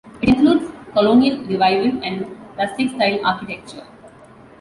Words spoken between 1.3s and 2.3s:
Revival and